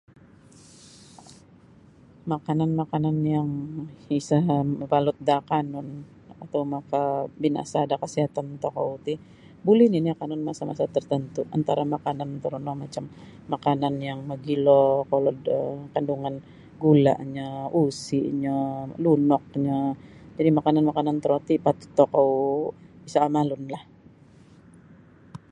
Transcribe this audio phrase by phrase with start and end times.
[2.31, 3.49] Makanan-makanan yang
[4.13, 5.87] iisaa mabalut da akanun
[6.43, 9.13] atau makabinasa da kasihatan tokou ti
[9.65, 13.05] buli nini' akanun masa-masa tartentu' antara makanan torono macam
[13.53, 15.39] makanan yang mogilo kolod
[15.93, 16.35] kandungan
[16.81, 17.49] gula'nyo
[17.83, 18.57] usi'nyo
[19.03, 19.79] lunoknyo.
[20.37, 22.31] Jadi' makanan-makanan toroti patut tokou
[23.07, 23.83] isa' amalunlah.